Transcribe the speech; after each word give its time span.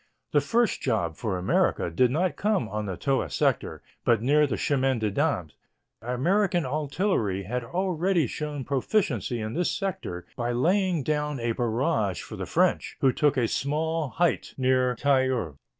The 0.31 0.41
first 0.41 0.81
job 0.81 1.15
for 1.15 1.37
America 1.37 1.91
did 1.91 2.09
not 2.09 2.35
come 2.35 2.67
on 2.67 2.87
the 2.87 2.97
Toul 2.97 3.29
sector, 3.29 3.83
but 4.03 4.19
near 4.19 4.47
the 4.47 4.57
Chemin 4.57 4.97
des 4.97 5.11
Dames. 5.11 5.53
American 6.01 6.65
artillery 6.65 7.43
had 7.43 7.63
already 7.63 8.25
shown 8.25 8.63
proficiency 8.65 9.39
in 9.39 9.53
this 9.53 9.69
sector 9.71 10.25
by 10.35 10.53
laying 10.53 11.03
down 11.03 11.39
a 11.39 11.51
barrage 11.51 12.19
for 12.23 12.35
the 12.35 12.47
French, 12.47 12.97
who 13.01 13.13
took 13.13 13.37
a 13.37 13.47
small 13.47 14.09
height 14.09 14.55
near 14.57 14.95
Tahure. 14.95 15.57